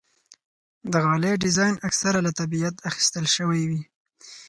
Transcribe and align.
د 0.91 0.93
غالۍ 1.05 1.33
ډیزاین 1.43 1.75
اکثره 1.87 2.19
له 2.25 2.31
طبیعت 2.39 2.75
اخیستل 2.89 3.25
شوی 3.35 3.61
وي. 3.69 3.81